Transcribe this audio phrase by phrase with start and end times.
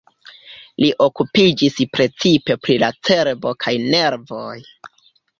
[0.83, 4.57] Li okupiĝis precipe pri la cerbo kaj nervoj.